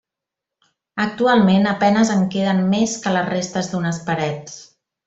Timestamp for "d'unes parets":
3.75-4.61